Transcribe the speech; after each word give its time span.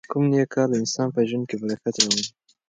کوم 0.11 0.23
نېک 0.31 0.47
کار 0.53 0.67
د 0.69 0.73
انسان 0.81 1.07
په 1.15 1.21
ژوند 1.29 1.45
کې 1.49 1.55
برکت 1.61 1.93
راولي؟ 1.97 2.25